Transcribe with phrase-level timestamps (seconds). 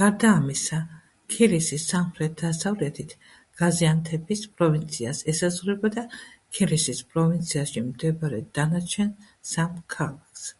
[0.00, 0.76] გარდა ამისა,
[1.36, 3.14] ქილისი სამხრეთ-დასავლეთით
[3.62, 6.06] გაზიანთეფის პროვინციას ესაზღვრება და
[6.60, 9.14] ქილისის პროვინციაში მდებარე დანარჩენ
[9.56, 10.50] სამ ქალაქი.